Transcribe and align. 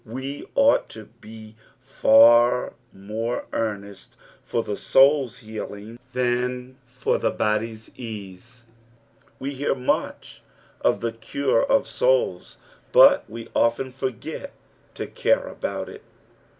We 0.03 0.47
ought 0.55 0.89
to 0.97 1.05
be 1.05 1.53
far 1.79 2.73
mere 2.91 3.45
earnest 3.53 4.15
for 4.41 4.63
the 4.63 4.75
soul's 4.75 5.37
healing 5.45 5.99
than 6.11 6.77
fur 6.87 7.19
the 7.19 7.29
body's 7.29 7.91
ease. 7.95 8.63
We 9.37 9.53
hear 9.53 9.75
much 9.75 10.41
ol 10.83 10.93
the 10.93 11.11
cure 11.11 11.63
of 11.63 11.85
souls, 11.87 12.57
but 12.91 13.29
we 13.29 13.49
often 13.55 13.91
forget 13.91 14.53
to 14.95 15.05
care 15.05 15.47
about 15.47 15.87
it. 15.87 16.01